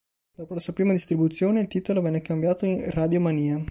[0.35, 3.59] Dopo la sua prima distribuzione il titolo venne cambiato in "Radio-Mania".